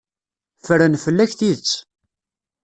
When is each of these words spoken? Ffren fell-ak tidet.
Ffren 0.59 0.93
fell-ak 1.03 1.31
tidet. 1.39 1.71